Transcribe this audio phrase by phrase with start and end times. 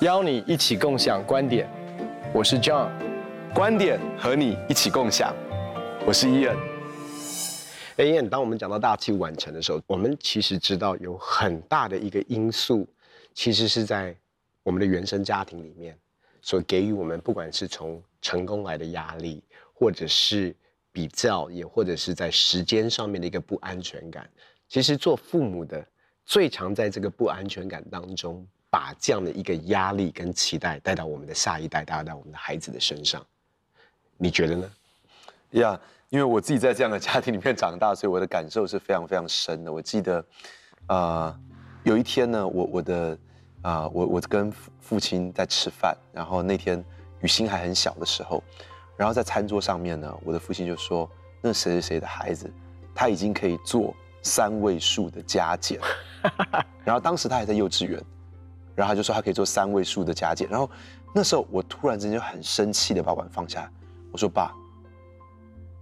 [0.00, 1.68] 邀你一起共享观点，
[2.32, 2.90] 我是 John，
[3.54, 5.34] 观点和你一起共享，
[6.06, 6.56] 我是 Ian。
[7.96, 12.88] 哎，Ian，当我们讲到大器晚成的时候，我们其实知道有很大的一个因素，
[13.34, 14.16] 其实是在
[14.62, 15.94] 我们的原生家庭里面
[16.40, 19.42] 所给予我们，不管是从成功来的压力，
[19.74, 20.56] 或者是
[20.94, 24.26] 比较，也或者是在时间上面的一个不安全感。
[24.66, 25.86] 其实做父母的
[26.24, 28.42] 最常在这个不安全感当中。
[28.74, 33.24] 把这样的一个压力跟期待带到我们的下一代，带到我们的孩子的身上，
[34.16, 34.72] 你觉得呢？
[35.50, 39.72] 呀因为我自己在这样的家庭里面长大，所以我的感受是非常非常深的。
[39.72, 40.18] 我记得，
[40.86, 41.40] 啊、呃，
[41.84, 43.16] 有一天呢，我我的
[43.62, 46.84] 啊、我我跟父亲在吃饭，然后那天
[47.20, 48.42] 雨欣还很小的时候，
[48.96, 51.08] 然后在餐桌上面呢，我的父亲就说
[51.40, 52.52] ：“那谁谁谁的孩子，
[52.94, 55.80] 他已经可以做三位数的加减。
[56.84, 58.02] ”然后当时他还在幼稚园。
[58.76, 60.68] 然后他就说他可以做三位数的加减，然后
[61.14, 63.70] 那时候我突然之间就很生气的把碗放下，
[64.10, 64.52] 我说爸，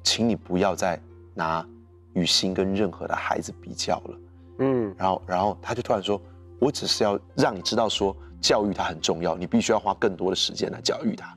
[0.03, 1.01] 请你不要再
[1.33, 1.67] 拿
[2.13, 4.19] 雨欣跟任何的孩子比较了，
[4.59, 6.21] 嗯，然后然后他就突然说，
[6.59, 11.35] 我只是要让你知道说教育他很重要，你必须要花更多的时间来教育他，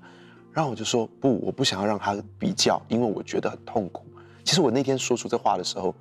[0.56, 4.06] 然后我就说不，我不想要让他比较，因为我觉得很痛苦。
[4.44, 5.94] 其实我那天说出这话的时候，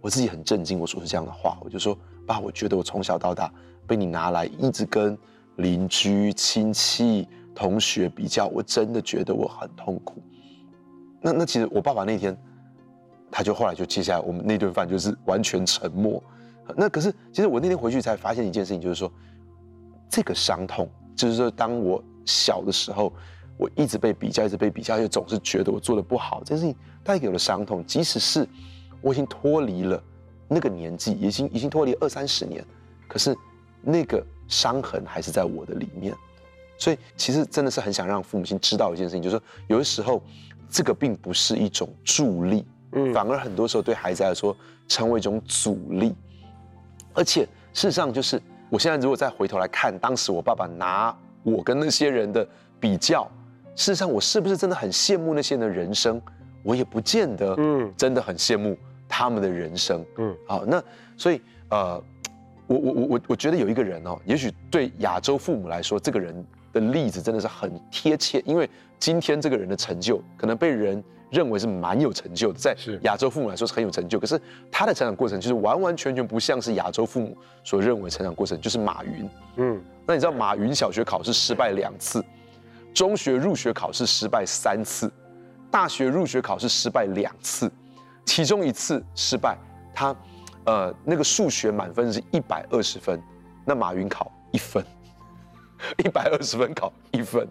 [0.00, 3.50] 我自己很震惊，我说出这样的话，我就说爸，我觉得我从小到大。
[3.86, 5.16] 被你拿来一直跟
[5.56, 10.22] 邻居、亲戚、同学比较，我真的觉得我很痛苦。
[11.20, 12.34] 那那其实我爸爸那天，
[13.30, 16.22] 他就后来就接下来我们那顿饭就是完全沉默。
[16.74, 19.12] 那可是其实我那天回去才发现一件事情，就是说
[20.08, 23.12] 这个伤痛，就是说当我小的时候，
[23.56, 28.46] 我一直被比较，一直被比较，又总是觉得我做的不好，这件事情带给我的伤痛，即使是
[29.00, 30.02] 我已经脱离了
[30.48, 32.64] 那个年纪，已经已经脱离二三十年，
[33.08, 33.36] 可是。
[33.86, 36.14] 那个伤痕还是在我的里面，
[36.78, 40.22] 所以其实真的是很想让父母亲知道一件事情，就是说有的时候
[40.70, 44.56] 这个并不是一种助力，嗯，反而很多时候对孩子来说
[44.88, 46.14] 成为一种阻力。
[47.12, 47.42] 而且
[47.74, 48.40] 事实上，就是
[48.70, 52.48] 我现在如果再回头来看，当时我爸爸拿我跟那些人的
[52.80, 53.30] 比较，
[53.74, 56.20] 事实上我是不是真的很羡慕那些人的人生？
[56.62, 58.76] 我也不见得，嗯，真的很羡慕
[59.08, 60.82] 他们的人生，嗯，好，那
[61.16, 61.40] 所以
[61.70, 62.02] 呃。
[62.66, 66.34] 我我我我我觉得有一个人哦，也许对亚洲父母来说，这个人
[66.72, 68.66] 的例子真的是很贴切，因为
[68.98, 74.40] 今天这个人的成就可能被人认为是蛮有成就的，在亚洲父母来说是很有成就，可是
[74.72, 79.28] 他的成长过程就是完完全全不像是亚洲父母所认为成长过程，就是马云。
[79.56, 82.24] 嗯，那你知道马云小学考试失败两次，
[82.94, 85.12] 中学入学考试失败三次，
[85.70, 87.70] 大学入学考试失败两次，
[88.24, 89.58] 其中一次失败，
[89.92, 90.16] 他。
[90.66, 93.22] 呃，那个数学满分是一百二十分，
[93.66, 94.82] 那马云考一分，
[96.02, 97.46] 一百二十分考一分，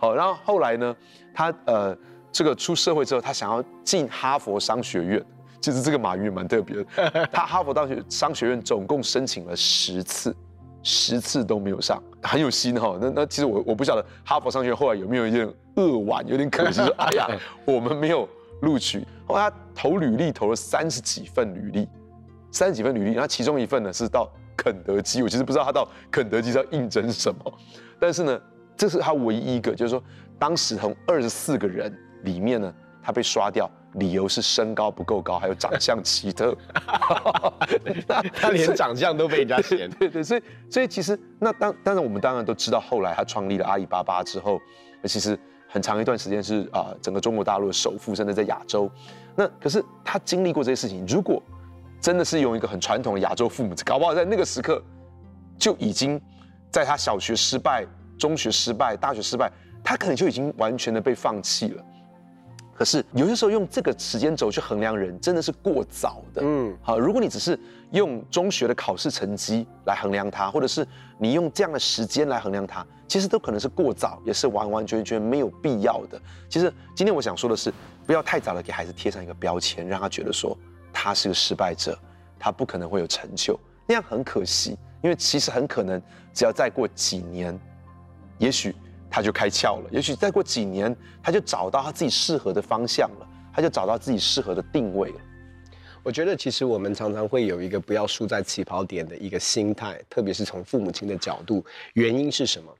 [0.00, 0.96] 好，然后后来呢，
[1.32, 1.96] 他呃
[2.32, 5.24] 这个出社会之后，他想要进哈佛商学院，
[5.60, 10.34] 其实这个马云也蛮特别的，他哈佛大学商学院总共申请了十次，
[10.88, 12.96] 十次都没有上，很有心哈。
[13.00, 17.26] 那那其实我我不晓得哈佛商学院后来有没有一点扼腕，有点可惜 说，哎呀，
[17.64, 18.28] 我们没有
[18.62, 19.04] 录取。
[19.26, 21.88] 后来他投履历投了三十几份履历。
[22.52, 27.52] 三十几份履历，然后其中一份呢是到肯德基，我其实不知道他到肯德基是要应征什么，
[27.98, 28.40] 但是呢，
[28.76, 30.02] 这是他唯一一个，就是说
[30.38, 31.92] 当时从二十四个人
[32.22, 32.72] 里面呢，
[33.06, 36.52] 他被刷掉，理由是身高不够高，还有长相奇特，
[38.08, 44.58] 他 他连长相都被人家嫌， 对对，所以所以其实那当当然我们当然都知道，后来他创立了阿里巴巴之后，
[45.04, 48.90] 其实很长一段时间是啊、呃、整个中国大陆的首富，甚至在亚洲，
[49.36, 51.40] 那可是他经历过这些事情，如果
[52.00, 54.82] 真的是用一个很传统的亚洲父母，搞不好在那个时刻
[55.56, 56.20] 就已经
[56.72, 57.86] 在他小学失败、
[58.18, 59.48] 中学失败、大学失败，
[59.84, 61.84] 他可能就已经完全的被放弃了。
[62.76, 66.42] 可是有些时候用这个时间轴去衡量人，真的是过早的。
[66.44, 67.58] 嗯，好，如果你只是
[67.92, 70.86] 用中学的考试成绩来衡量他，或者是
[71.18, 76.20] 你用这样的时间来衡量他，其实都可能是过早，也是完完全全没有必要的。
[76.48, 77.72] 其实今天我想说的是，
[78.06, 80.56] 不要太早的给孩子贴上一个标签，让他觉得说。
[80.98, 81.98] 他是个失败者，
[82.38, 84.78] 他不可能会有成就，那样很可惜。
[85.02, 86.00] 因为其实很可能，
[86.32, 87.56] 只要再过几年，
[88.38, 88.74] 也许
[89.16, 95.20] 他就开窍了；也许再过几年，他就找到他自己适合的方向了，他就找到自己适合的定位了。
[96.02, 101.64] 我觉得，其实我们常常会有一个不要输在起跑点的一个心态，特别是从父母亲的角度。
[101.94, 102.70] 原因是什么？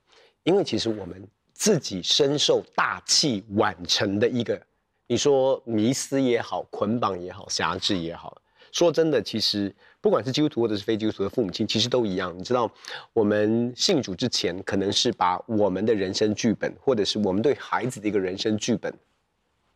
[0.43, 4.61] 因为其实我们自己深受大器晚成的一个
[5.07, 8.37] 你说迷思也好，捆绑也好，辖制也好，
[8.71, 12.37] 说真的，其实不管是基督徒或者是非基督徒的父母亲，其实都一样。
[12.37, 12.71] 你知道，
[13.13, 18.93] 我们信主之前，可能是把我们的人生剧本，或者是我们对孩子的一个人生剧本，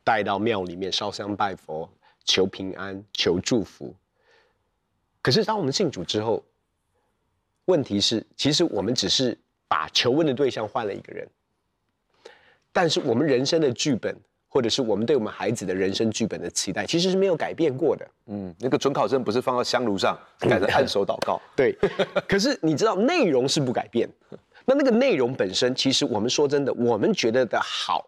[0.04, 1.90] 带到庙里面烧香拜佛，
[2.26, 3.96] 求平安，求祝福。
[5.22, 6.44] 可是当我们信主之后，
[7.66, 11.28] 问题是，其实我们只是把求问的对象换了一个人，
[12.72, 14.16] 但是我们人生的剧本。
[14.53, 18.06] 或者是我们对我们孩子的人生剧本的期待，其实是没有改变过的。
[18.25, 21.42] 嗯，那个准考证不是放到香炉上，改成按手祷告。
[21.56, 21.74] 对，
[22.27, 24.09] 可是你知道内容是不改变。
[24.65, 28.06] 那那个内容本身，其实我们说真的，我们觉得的好，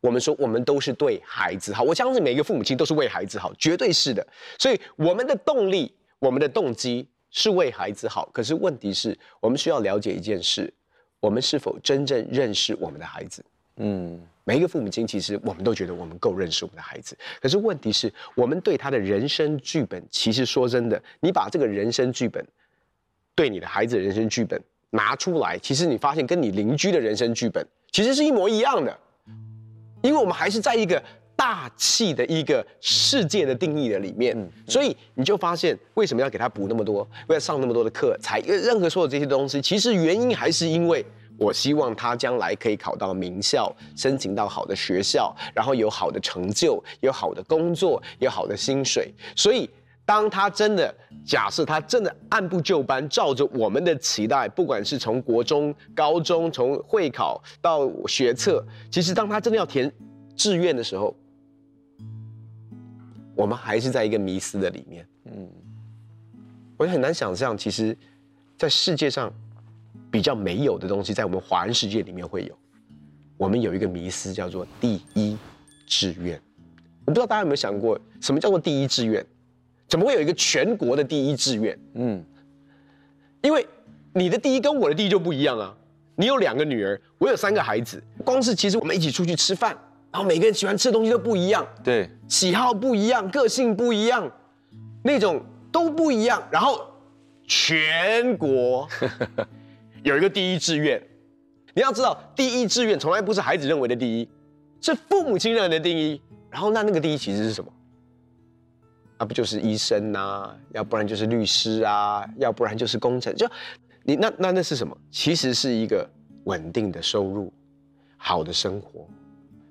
[0.00, 1.82] 我们说我们都是对孩子好。
[1.82, 4.24] 我相信每一个父母亲都是为孩子好，绝对是的。
[4.60, 8.30] 所以我们的动力，我们的动机是为孩子好。
[8.32, 10.72] 可是问题是我们需要了解一件事：
[11.18, 13.44] 我们是否真正认识我们的孩子？
[13.78, 14.20] 嗯。
[14.50, 17.16] 每一个父母亲，其实我们都觉得我们够认识我们的孩子。
[17.40, 22.44] 可是问题是，我们对他的人生剧本，其实说真的，你把这个人生剧本，
[23.36, 24.60] 对你的孩子的人生剧本
[24.90, 28.98] 拿出来，其实你发现跟你邻居的人生剧本其实是一模一样的。
[30.02, 31.00] 因为我们还是在一个
[31.36, 34.36] 大气的一个世界的定义的里面，
[34.66, 41.06] 所以你就发现为什么要给他补那么多，为了上那么多的课，才任何所有这些东西，其实原因还是因为。
[41.40, 49.10] 我希望他将来可以考到名校，申请到好的学校，然后有好的成就，有好的工作，有好的薪水。
[49.34, 49.68] 所以，
[50.04, 50.94] 当他真的
[51.24, 59.90] 假设他真的按部就班，照着我们的期待，不管是从国中、高中，从会考到学测，其实当他真的要填
[60.36, 61.16] 志愿的时候，
[63.34, 65.08] 我们还是在一个迷思的里面。
[65.24, 65.48] 嗯，
[66.76, 67.96] 我也很难想象，其实，
[68.58, 69.32] 在世界上。
[70.10, 72.58] 比较没有的东西，在我们华人世界里面会有。
[73.36, 75.38] 我们有一个迷思叫做第一
[75.86, 76.40] 志愿。
[77.06, 79.24] 我不知道大家有没有想过，什么叫做第一志愿？
[79.88, 81.78] 怎么会有一个全国的第一志愿？
[81.94, 82.24] 嗯，
[83.42, 83.66] 因为
[84.12, 85.74] 你的第一跟我的第一就不一样啊。
[86.16, 88.02] 你有两个女儿，我有三个孩子。
[88.24, 89.76] 光是其实我们一起出去吃饭，
[90.12, 94.30] 然后每个人喜欢吃的东西都不一样，对，喜好不一样，个性不一样，
[95.02, 95.42] 那种
[95.72, 96.42] 都不一样。
[96.50, 96.78] 然后
[97.46, 98.86] 全国。
[100.02, 101.02] 有一个第一志愿，
[101.74, 104.28] 你要知道，第一志愿从来不是孩子认为的第一，
[104.80, 106.20] 是父母亲认为的第一。
[106.50, 107.72] 然后那那个第一其实是什么？
[109.18, 110.56] 那不就是医生啊？
[110.72, 112.26] 要不然就是律师啊？
[112.38, 113.34] 要不然就是工程？
[113.36, 113.48] 就
[114.02, 114.96] 你那那那是什么？
[115.10, 116.08] 其实是一个
[116.44, 117.52] 稳定的收入、
[118.16, 119.06] 好的生活、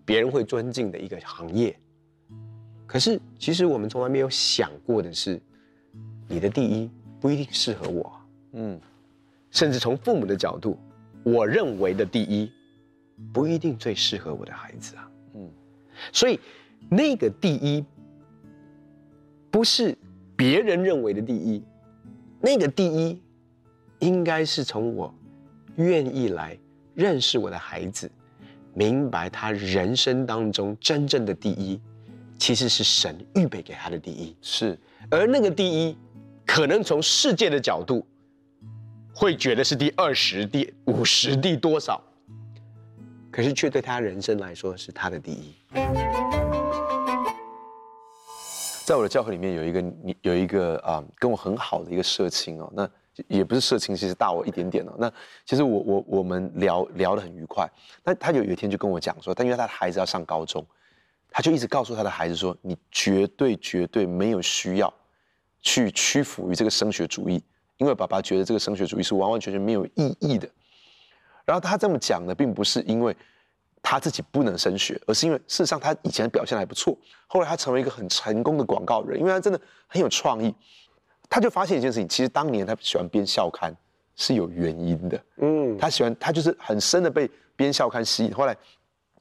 [0.05, 1.77] 别人会尊敬的一个行业。
[2.85, 5.41] 可是其实我们从来没有想过的是，
[6.27, 6.89] 你的第一
[7.19, 8.21] 不一定适合我。
[8.53, 8.79] 嗯。
[9.51, 10.77] 甚至从父母的角度，
[11.23, 12.51] 我认为的第一，
[13.33, 15.11] 不一定最适合我的孩子啊。
[15.33, 15.49] 嗯，
[16.13, 16.39] 所以
[16.89, 17.83] 那个第一，
[19.49, 19.97] 不是
[20.35, 21.63] 别人认为的第一，
[22.39, 23.21] 那个第一，
[23.99, 25.13] 应该是从我
[25.77, 26.57] 愿意来
[26.93, 28.09] 认识我的孩子，
[28.75, 31.81] 明白他人生当中真正的第一，
[32.37, 34.35] 其实是神预备给他的第一。
[34.41, 34.77] 是，
[35.09, 35.97] 而那个第一，
[36.45, 38.05] 可能从世界的角度。
[39.19, 42.01] 会觉得是第二十、第五十、第多少，
[43.29, 45.53] 可是却对他人生来说是他的第一。
[48.85, 49.83] 在我的教会里面有一个
[50.21, 52.89] 有一个啊、嗯，跟我很好的一个社青哦，那
[53.27, 54.93] 也不是社青，其实大我一点点哦。
[54.97, 55.11] 那
[55.45, 57.69] 其实我我我们聊聊得很愉快。
[58.05, 60.65] 那他有有一天就跟我讲说，但因为他的孩子要上高中，
[61.29, 64.93] 他就一直告诉他的孩子说，你绝对绝对没有需要
[65.61, 67.43] 去屈服于这个升学主义。
[67.79, 70.47] 因为爸爸觉得这个升学主义是完完全全没有意义的，
[71.45, 73.15] 然后他这么讲呢，并不是因为
[73.81, 76.93] 他自己不能升学，而是因为事实上他以前表现还不错，
[77.25, 80.53] 后来他成为一个很成功的广告人，因为他真的很有创意，
[81.29, 83.73] 他就发现一件事情，其实当年他喜欢编校刊
[84.13, 88.53] 是有原因的，嗯，他喜欢他就是很深的被编校刊吸引，后来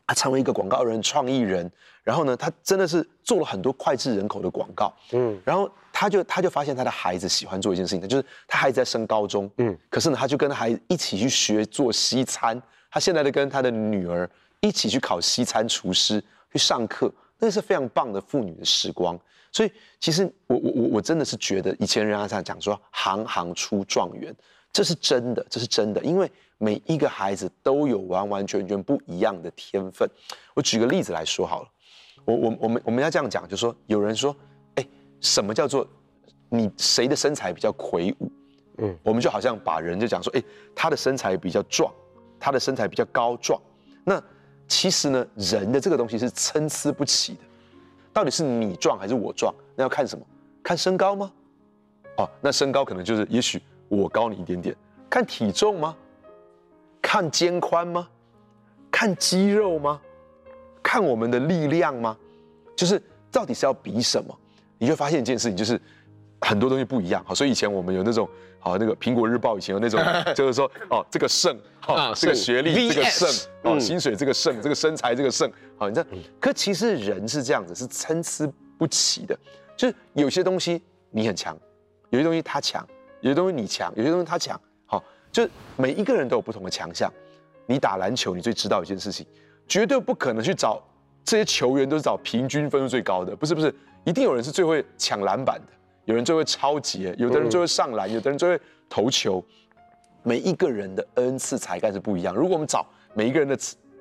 [0.05, 1.71] 他成为一个广告人、创意人，
[2.03, 5.71] 然后呢，他真的是做了很多脍炙人口的广告，嗯，然后。
[6.01, 12.63] 他就他就发现他的孩子喜欢做一件事情，就是他孩子在升高中，嗯，可是呢，他就跟孩子一起去学做西餐。
[12.89, 19.19] 他现在的跟他的女儿一起去考西餐厨师，去上课，那是非常棒的父女的时光。
[19.51, 24.33] 所以，其实我我我我真的是觉得，以前人家在讲说“行行出状元”，
[24.73, 30.09] 这是真的，这是真的，因为每一个孩子都有完完全全不一样的天分。
[30.55, 31.69] 我举个例子来说好了，
[32.25, 34.33] 我我我们我们要这样讲，就是说有人说。
[35.21, 35.87] 什么叫做
[36.49, 38.31] 你谁的身材比较魁梧？
[38.79, 40.43] 嗯，我们就好像把人就讲说，哎，
[40.75, 41.93] 他的身材比较壮，
[42.39, 43.61] 他的身材比较高壮。
[44.05, 44.23] 那
[44.69, 47.41] 其实呢，人的这个东西是参差不齐的。
[48.13, 49.55] 到底是你壮还是我壮？
[49.75, 50.25] 那要看什么？
[50.63, 51.33] 看身高吗？
[52.19, 54.75] 哦，那身高可能就是，也许我高你一点点。
[55.11, 55.97] 看体重吗？
[57.01, 58.09] 看肩宽吗？
[58.91, 60.01] 看肌肉吗？
[60.83, 62.17] 看我们的力量吗？
[62.77, 64.39] 就是到底是要比什么？
[64.79, 65.81] 你就发现一件事情，就是
[66.41, 67.23] 很多东西不一样。
[67.27, 70.01] 好，所以以前我们有那种，好，那个苹果日报以前有那种，
[70.35, 73.29] 就是说，哦，这个胜，好，啊、这个学历，这个胜，
[73.63, 76.09] 哦，嗯、薪水这个胜，这个身材这个胜，好，你知道，
[76.41, 79.39] 可其实人是这样子，是参差不齐的。
[79.77, 81.57] 就是有些东西你很强，
[82.11, 82.87] 有些东西他强，
[83.21, 84.61] 有些东西你强，有些东西他强。
[84.87, 87.13] 好，就是每一个人都有不同的强项。
[87.67, 89.27] 你打篮球，你最知道一件事情，
[89.67, 90.83] 绝对不可能去找
[91.23, 93.73] 这些球员都是找平均分数最高的，不是不是，
[94.05, 95.73] 一定有人是最会抢篮板的，
[96.05, 99.45] 有人最会抄截，有的人最会上篮，有的人最会投球。
[100.23, 102.35] 每一个人的恩赐才干是不一样。
[102.35, 103.57] 如果我们找每一个人的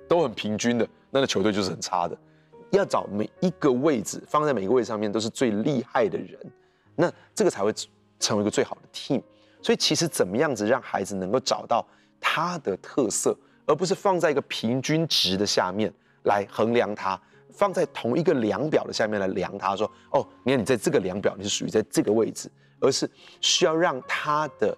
[0.08, 2.18] 都很平均的，那个球队就是很差的。
[2.72, 6.38] 要找每一个位置放在每一个位置上面都是最厉害的人，
[6.96, 7.74] 那这个才会
[8.20, 9.22] 成为一个最好的 team。
[9.62, 11.86] 所以其实怎么样子让孩子能够找到
[12.20, 17.20] 他的特色，而不是放在一个平均值的下面来衡量他，
[17.58, 22.50] 放在同一个量表的下面来量他，说哦，你看你在这个量表你是属于在这个位置，
[22.80, 23.10] 而是
[23.42, 24.78] 需要让他的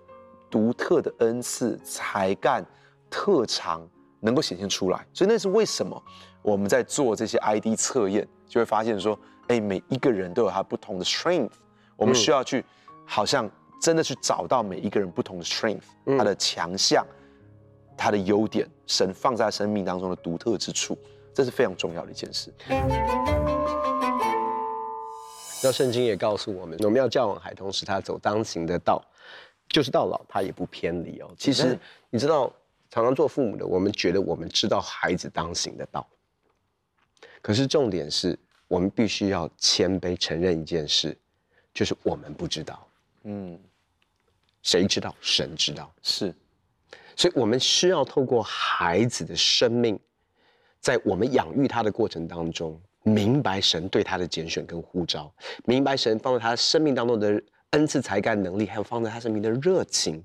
[0.50, 2.66] 独特的恩赐、才干、
[3.10, 3.88] 特长
[4.20, 5.06] 能够显现出来。
[5.14, 6.02] 所以那是为什么
[6.42, 11.52] 我们在做这些 ID 测验，就会发现说，哎，每一个人都有他不同的 strength，
[11.98, 12.64] 我们需要去
[13.06, 13.50] 好像。
[13.82, 15.86] 真的去找到每一个人不同的 strength，
[16.18, 17.02] 他的强项，
[17.96, 20.98] 他的优点，神放在生命当中的独特之处，
[21.40, 22.54] 这是非常重要的一件事。
[25.64, 29.02] 那圣经也告诉我们，我们要教养孩童，使他走当行的道，
[29.70, 31.34] 就是到老他也不偏离哦。
[31.38, 31.80] 其实
[32.10, 32.52] 你知道，
[32.90, 36.06] 常常做父母的，我们觉得我们知道孩子当行的道，
[37.42, 41.18] 可是重点是我们必须要谦卑承认一件事，
[41.74, 42.86] 就是我们不知道。
[43.24, 43.58] 嗯。
[44.62, 45.16] 谁知道？
[45.22, 45.90] 神知道。
[46.04, 46.36] 是，
[47.16, 49.98] 所以我们需要透过孩子的生命，
[50.80, 55.32] 在我们养育他的过程当中，明白神对他的拣选跟呼召，
[55.66, 60.24] 明白神放在他生命当中的恩赐、才干、能力，还有放在他生命的热情。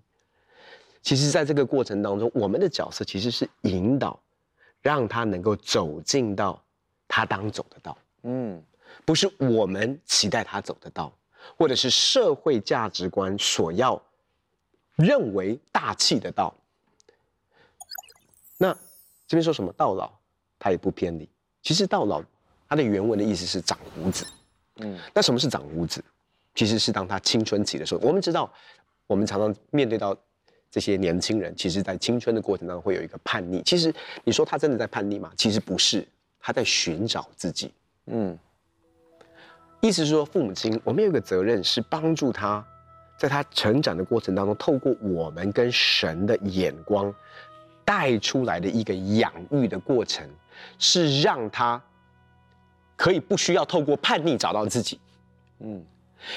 [1.02, 4.18] 其实，在这个过程当中，我们的角色其实是引导，
[4.80, 6.62] 让他能够走进到
[7.06, 7.96] 他当走的道。
[8.22, 8.62] 嗯，
[9.04, 11.12] 不是我们期待他走的道，
[11.58, 14.00] 或者是社会价值观所要。
[14.96, 16.54] 认为大气的道，
[18.56, 18.72] 那
[19.26, 20.12] 这边说什么到老，
[20.64, 21.28] 他也不偏离。
[21.60, 22.22] 其实到老，
[22.66, 24.24] 它的原文的意思是长胡子。
[24.76, 26.02] 嗯，那什么是长胡子？
[26.54, 28.00] 其实是当他青春期的时候。
[28.00, 28.50] 我们知道，
[29.06, 30.16] 我们常常面对到
[30.70, 33.62] 这些年轻人，其实在青春的过程当中会有一个叛逆。
[33.62, 33.94] 其实
[34.24, 35.30] 你说他真的在叛逆吗？
[35.36, 36.08] 其实不是，
[36.40, 37.70] 他在寻找自己。
[38.06, 38.38] 嗯，
[39.82, 42.66] 意思是说，父母亲我们有一个责任是帮助他。
[43.18, 47.14] 在他成长的过程当中，透过我们跟神的眼光
[47.84, 50.28] 带出来的一个养育的过程，
[50.78, 51.82] 是让他
[52.96, 55.00] 可以不需要透过叛逆找到自己，
[55.60, 55.84] 嗯，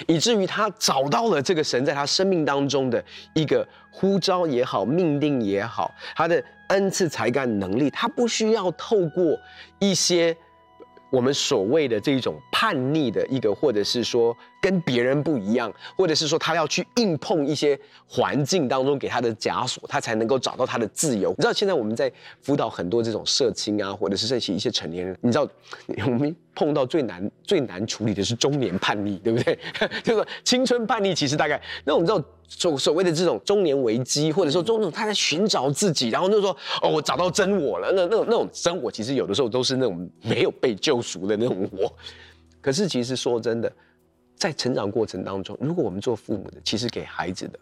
[0.07, 9.39] 以至于他找到了这个神在他生命当中的一个呼召也好，命定也好，他的恩赐才干能力，他不需要透过
[9.79, 10.36] 一些。
[11.10, 21.30] 我们所谓的这种叛逆的一个，或者是说跟别人不一样，或者是说他要去硬碰一些环境当中给他的枷锁，他才能够找到他的自由。
[21.32, 22.12] 你知道现在我们在
[22.42, 25.48] 辅导很多这种社青啊，或者是这些一些成年人，你知道
[26.06, 29.58] 我们碰到最难最难处理的是中年叛逆，对不对？
[30.04, 32.24] 就是说青春叛逆，其实大概那我们知道。
[32.48, 37.92] 所所谓的这种中年危机，或者说这种他在寻找自己，然后就说哦，我找到真我了。
[37.92, 41.94] 那那种那种真我，其实有的时候都是那种没有被救赎的那种我。
[42.62, 43.72] 可是其实说真的，
[44.36, 47.60] 在成长过程当中，如果我们做父母的，其实给孩子的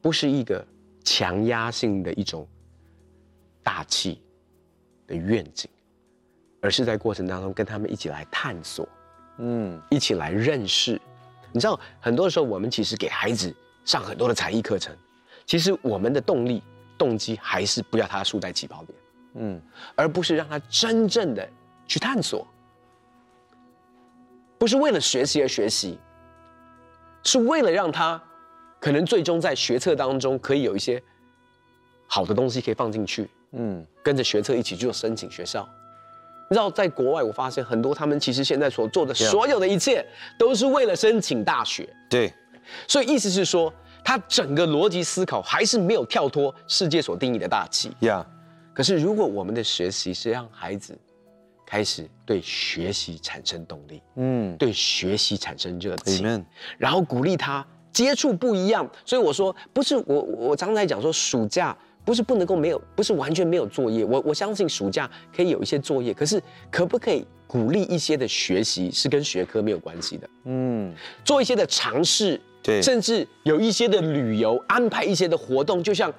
[0.00, 0.64] 不是一个
[1.02, 2.46] 强压性的一种
[3.64, 4.20] 大气
[5.08, 5.68] 的愿景，
[6.60, 8.88] 而是在过程当中跟他们一起来探索，
[9.38, 11.00] 嗯，一起来认识。
[11.50, 13.52] 你知道，很多时候我们其实给孩子。
[13.84, 14.94] 上很多的才艺课程，
[15.44, 16.62] 其实我们的动力、
[16.96, 18.98] 动机还是不要他输在起跑点，
[19.34, 19.60] 嗯，
[19.96, 21.48] 而不是让他真正的
[21.86, 22.46] 去探索，
[24.58, 25.98] 不是为了学习而学习，
[27.24, 28.22] 是为了让他
[28.78, 31.02] 可能最终在学测当中可以有一些
[32.06, 35.68] 好的东西可以放进去，嗯，跟着学测一起去做申请学校。
[36.48, 40.06] 你知道，在国外我发现很多他们其实现在所做的所有的一切，
[40.38, 42.32] 都是为了申请大学，对。
[42.86, 43.72] 所以意思是说，
[44.04, 47.90] 他整个逻辑思考还是没有跳脱世界所定义的大气。
[48.00, 48.24] 呀，
[48.74, 50.98] 可是如果我们的学习是让孩子
[51.66, 56.44] 开始对学习产生动力，嗯，对学习产生热情
[56.76, 58.88] 然后鼓励他接触不一样。
[59.04, 64.04] 所以我说，不是我我常常在讲说，暑假不是不能够没有，不是完全没有作业。
[64.04, 70.28] 我我相信暑假可以有一些作业，可是可不可以鼓励一些的学习是跟学科没有关系的？
[70.44, 70.92] 嗯，
[71.24, 72.80] 做一些的尝试，对。
[72.80, 76.12] 甚至有一些的旅游，安排一些的活动，就像。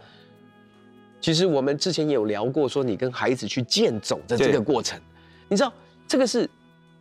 [1.22, 5.00] 其实我们之前也有聊过，说你跟孩子去健走的这个过程，
[5.48, 5.72] 你知道
[6.06, 6.50] 这个是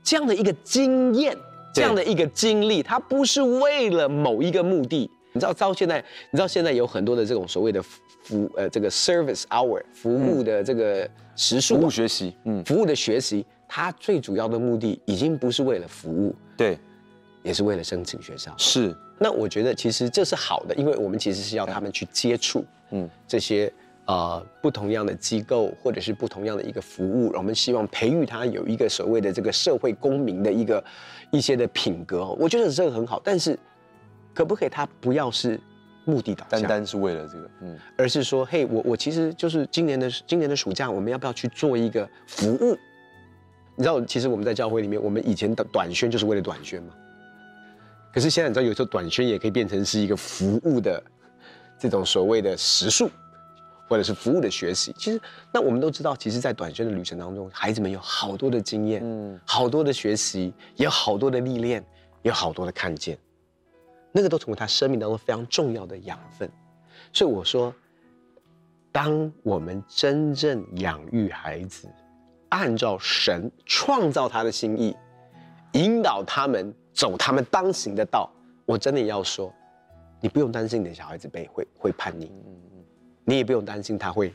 [0.00, 1.36] 这样的一个经验，
[1.74, 5.10] 这样的一个经历，它不是为了某一个目的。
[5.32, 5.98] 你知道到现在，
[6.30, 16.78] 你知道现在有很多的这种所谓的服呃这个 service hour 服务的这个时数，服务学习，嗯，服务的学习，它最主要的目的已经不是为了服务，对，
[17.42, 18.54] 也是为了申请学校。
[18.56, 23.72] 是，那我觉得其实这是好的，因为我们其实是要他们去接触，嗯，这些。
[24.04, 30.84] 呃，不同样的机构或者是不同样的一个服务，我们希望培育他有一个所谓的这个社会公民的一个
[31.30, 32.26] 一些的品格。
[32.32, 33.56] 我觉得这个很好，但是
[34.34, 35.58] 可不可以他不要是
[36.04, 42.76] 目的导向，单单是为了这个，嗯，而是说，嘿，我我其实就是今年的今年的暑假，我们要不要去做一个服务？
[43.76, 46.92] 你知道，其实我们在教会里面，我们以前的短宣就是为了短宣嘛。
[48.12, 51.02] 可是现在你知道，有时候短宣也可以变成是一个服务的
[51.78, 53.10] 这种所谓的时数。
[53.88, 55.20] 或者是服务的学习，其实
[55.52, 61.84] 那我们都知道，其实，在短宣的旅程当中，孩子们有好多的经验，嗯，好多的学习，也有好多的历练，
[62.22, 63.18] 也有好多的看见，
[64.10, 66.50] 那个都成为他生命当中非常重要的养分。
[67.12, 67.74] 所以我说，
[68.90, 71.86] 当我们真正养育孩子，
[72.48, 74.96] 按照神创造他的心意，
[75.72, 78.30] 引导他们走他们当行的道，
[78.66, 79.52] 我真的要说，
[80.20, 82.30] 你不用担心你的小孩子被会会叛逆。
[83.24, 84.34] 你也不用担心他会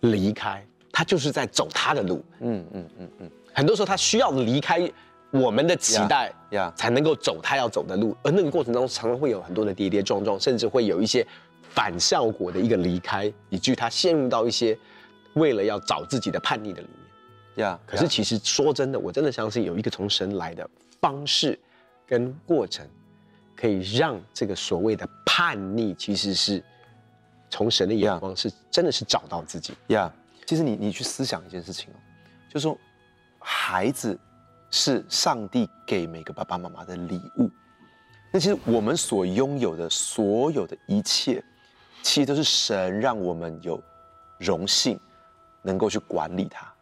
[0.00, 2.24] 离开，他就是在走他的路。
[2.40, 3.30] 嗯嗯嗯嗯。
[3.52, 4.90] 很多时候他需要离开
[5.30, 8.16] 我们的期待，呀，才能够走他要走的路。
[8.22, 11.26] 而那个过程当中，常常会有很多的跌跌撞撞，甚至会有一些
[11.60, 14.76] 反效果的一个离开，以至于他陷入到一些
[15.34, 17.66] 为了要找自己的叛逆的里面。
[17.66, 17.78] 呀。
[17.86, 20.68] 可是其实说真的，我真的相信有一个从神来的
[21.00, 21.58] 方式
[22.06, 22.88] 跟过程，
[23.56, 26.62] 可以让这个所谓的叛逆其实是。
[27.52, 30.08] 从神的眼光是真的是找到自己呀。
[30.08, 30.46] Yeah.
[30.46, 31.98] 其实你你去思想一件事情哦，
[32.48, 32.78] 就是说，
[33.40, 34.16] 孩子
[34.70, 37.50] 是上帝给每个爸爸妈妈的礼物。
[38.30, 41.42] 那其实我们所拥有的所有的一切，
[42.02, 43.82] 其实都是神让我们有
[44.38, 44.96] 荣幸
[45.60, 46.72] 能够去管理它，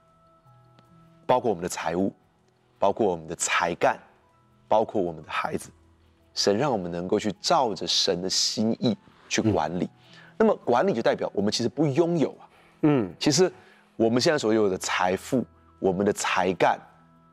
[1.24, 2.14] 包括我们的财务，
[2.78, 3.98] 包括我们的才干，
[4.68, 5.70] 包括我们的孩子。
[6.34, 8.96] 神让我们能够去照着神的心意
[9.28, 9.86] 去管理。
[9.86, 9.90] 嗯
[10.40, 12.46] 那么管理就代表我们其实不拥有啊，
[12.82, 13.52] 嗯，其实
[13.96, 15.44] 我们现在所有的财富、
[15.80, 16.78] 我们的才干，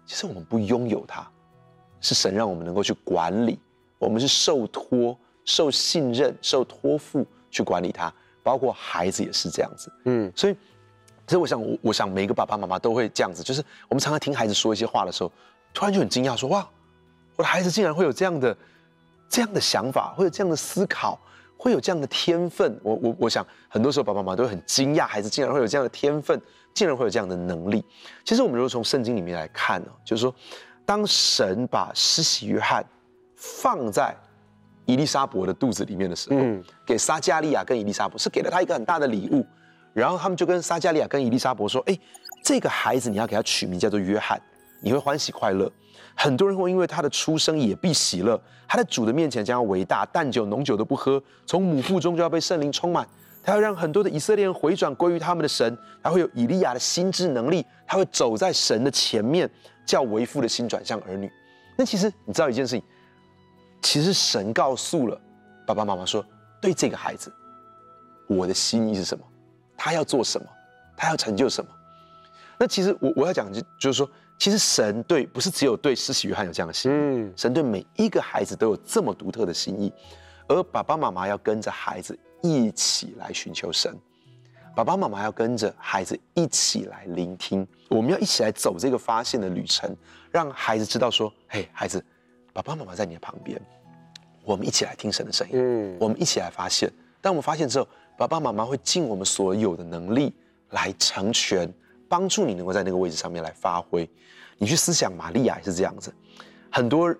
[0.07, 1.23] 其实我们不拥有它，
[2.01, 3.59] 是神让我们能够去管理，
[3.99, 10.57] 我们是受托、受信任、受托付去管理它，包括孩子也是这样子，嗯，所以，
[11.27, 15.31] 所以我想，我我想每一个爸爸妈妈都会这样子，就是我们常常听孩子说一些话的时候，
[15.75, 16.67] 突然就很惊讶，说哇，
[17.35, 18.57] 我的孩子竟然会有这样的
[19.29, 21.19] 这样的想法，会有这样的思考。
[21.57, 26.39] 会有这样的天分，我我我想很多时候爸爸妈妈都会很惊讶，孩子竟然会有这样的天分，
[26.73, 27.83] 竟然会有这样的能力。
[28.25, 30.35] 其实我们如果从圣经里面来看呢，就是说，
[30.85, 32.85] 当神把施洗约翰
[33.37, 34.15] 放在
[34.85, 39.43] 伊丽莎伯的肚子里面的时候，嗯，给撒迦利亚跟伊丽莎伯是给了他一个很大的礼物，
[39.93, 41.97] 然后他们就跟撒迦利亚跟伊丽莎伯说：“哎，
[42.43, 44.39] 这个孩子你要给他取名叫做约翰，
[44.85, 45.69] 你会欢喜快乐。”
[46.17, 53.05] 很多人会因为他的出生也必喜乐，他在主的面前将要伟大，淡酒浓酒都不喝，从母腹中就要被圣灵充满。
[53.43, 59.49] 他要让很多的以色列人回转归于他们的神，他会有以利亚的心智能力，他会走在神的前面，
[59.85, 61.29] 叫为父的心转向儿女。
[61.77, 62.83] 那其实你知道一件事情，
[63.81, 65.19] 其实神告诉了
[65.67, 66.25] 爸爸妈妈说，
[66.61, 67.29] 对这个孩子，
[68.29, 69.25] 我的心意是什么？
[69.75, 70.47] 他要做什么？
[70.95, 71.69] 他要成就什么？
[72.57, 74.09] 那其实我我要讲就就是说。
[74.37, 79.91] 其实神对不是只有对施洗约翰有这样的心意，嗯，神对每一个孩子都有这么独特的心意，
[80.47, 83.95] 而爸爸妈妈要跟着孩子一起来寻求神，
[84.75, 89.95] 爸爸妈妈要跟着孩子一起来聆听，我们要一起来走这个发现的旅程，
[90.29, 92.03] 让孩子知道说，嘿，孩子，
[92.51, 93.59] 爸爸妈妈在你的旁边，
[94.43, 100.33] 我们一起来听神的声音，嗯，我们一起来发现，当我们发现之后，爸爸妈妈会尽我们所有的能力
[100.71, 101.73] 来成全。
[102.07, 104.09] 帮助你能够在那个位置上面来发挥，
[104.57, 106.13] 你去思想玛利亚也是这样子，
[106.71, 107.13] 很多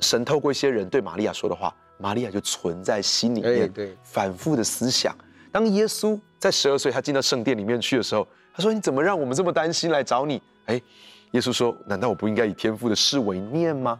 [0.00, 5.16] 神透过一些人对玛利亚说的话，玛利亚就存在心里面，对，反复的思想。
[5.50, 10.80] 当耶稣在十二岁他进到圣殿里面去的时候，他说：“你怎么让我们这么担心来找你？”哎，
[11.32, 13.98] 耶稣说：“难道我不应该以天父的事为念吗？”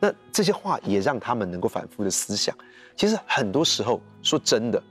[0.00, 2.56] 那这些话也让他们能够反复的思想。
[2.96, 4.82] 其实很多时候，说真的，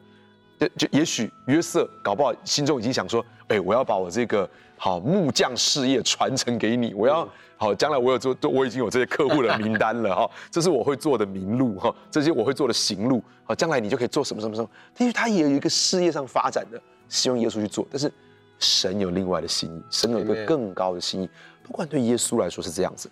[0.60, 14.70] 就就也许约瑟搞不好心中已经想说：“哎，我要把我这个好木匠事业传承给你，我要好将来我有做，我已经有这些客户的名单了哈，这是我会做的名录哈，这些我会做的行路，好，将来你就可以做什么什么什么。
[14.98, 18.12] 因为他也有一个事业上发展的，希望耶稣去做，但是
[18.60, 21.30] 神有另外的心意，神有一个更高的心意。
[21.64, 23.12] 不管对耶稣来说是这样子，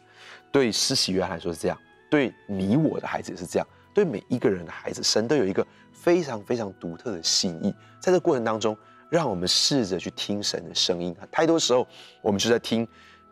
[0.51, 1.77] 对施洗约翰来说是这样，
[2.09, 7.73] 对你我的孩子也是这样，对每一个人的孩子，神都有一个非常非常独特的心意。
[7.97, 8.77] 在这过程当中，
[9.09, 11.15] 让我们试着去听神的声音。
[11.31, 11.87] 太多时候，
[12.21, 12.85] 我们就在听，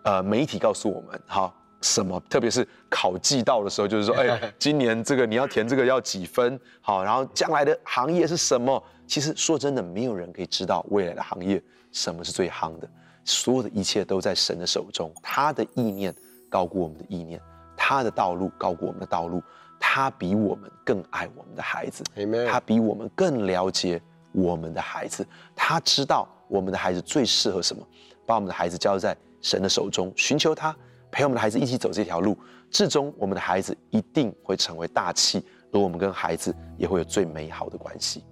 [0.04, 8.82] 呃，媒体告诉我们，哈，什么，特别是考季到的时候，就是说，哎， 今年这个你要填这个要几分，好，然后将来的行业是什么？
[9.06, 12.89] 其实说真的，没有人可以知道未来的行业什么是最夯的。
[13.26, 16.15] 所有的一切都在神的手中，他的意念
[16.49, 17.39] 高过我们的意念，
[17.76, 19.43] 他的道路高过我们的道路，
[19.86, 22.06] 他比我们更爱我们的孩子.
[22.50, 27.86] 他比我们更了解我们的孩子，他知道我们的孩子最适合什么，
[28.26, 30.74] 把我们的孩子交在神的手中，寻求他，
[31.12, 32.38] 陪我们的孩子一起走这条路，
[32.72, 38.24] 至终我们的孩子一定会成为大器，而我们跟孩子也会有最美好的关系。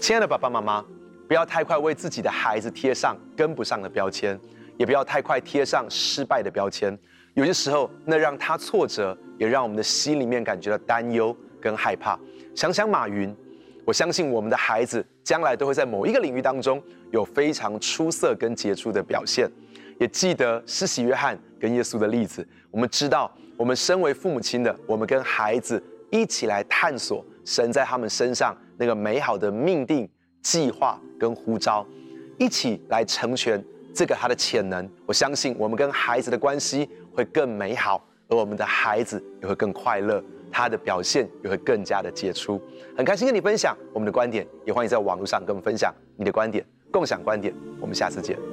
[0.00, 0.84] 亲爱的爸爸妈妈。
[1.28, 4.38] 不要太快为自己的孩子贴上跟不上的标签，
[4.76, 6.98] 也不要太快贴上失败的标签。
[7.34, 12.18] 有些时候，那让他挫折，也让我们的心里面感觉到担忧跟害怕。
[12.54, 13.34] 想想马云，
[13.84, 19.50] 我相信我们的孩子将来都会在某一个领域当中有非常出色跟杰出的表现。
[19.98, 30.08] 也记得施洗约翰跟耶稣的例子，我们知道，我们身为父母亲的，我们跟孩子一起来探索神在他们身上那个美好的命定。
[30.42, 31.86] 计划跟呼召，
[32.36, 33.64] 一起来成全
[33.94, 34.90] 这个他的潜能。
[35.06, 42.60] 我相信我们跟孩子的关系会更美好，而我们的孩子也会更快乐，他的表现也会更加的杰出。
[42.96, 47.54] 很开心跟你分享我们的观点，也欢迎在网络上跟我们分享你的观点，共享观点。
[47.80, 48.51] 我们下次见。